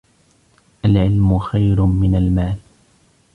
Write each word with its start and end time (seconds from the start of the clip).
الْعِلْمُ 0.85 1.39
خَيْرٌ 1.39 1.81
مِنْ 1.85 2.15
الْمَالِ 2.15 2.57